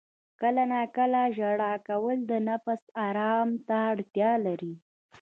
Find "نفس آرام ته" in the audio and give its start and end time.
2.49-3.75